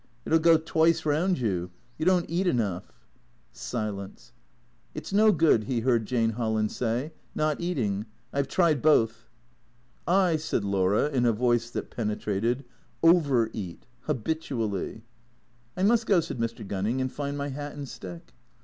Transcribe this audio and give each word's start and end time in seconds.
It 0.25 0.29
'11 0.33 0.41
go 0.41 0.57
twice 0.57 1.05
round 1.05 1.37
you. 1.37 1.69
You 1.99 2.07
don't 2.07 2.27
eat 2.27 2.47
enough." 2.47 2.91
Silence." 3.51 4.33
It 4.95 5.05
's 5.05 5.13
no 5.13 5.31
good," 5.31 5.65
he 5.65 5.81
heard 5.81 6.07
Jane 6.07 6.31
Holland 6.31 6.71
say," 6.71 7.13
not 7.35 7.61
eating. 7.61 8.07
I 8.33 8.41
've 8.41 8.47
tried 8.47 8.81
both."" 8.81 9.29
I," 10.25 10.37
said 10.37 10.63
Laura 10.63 11.07
in 11.09 11.27
a 11.27 11.31
voice 11.33 11.69
that 11.69 11.91
penetrated," 11.91 12.65
over 13.03 13.51
eat. 13.53 13.85
Ha 14.05 14.13
bitually."" 14.13 15.03
I 15.77 15.83
must 15.83 16.07
go," 16.07 16.19
said 16.19 16.39
Mr. 16.39 16.67
Gunning," 16.67 16.99
and 16.99 17.11
find 17.13 17.37
my 17.37 17.49
hat 17.49 17.73
and 17.75 17.87
stick." 17.87 18.33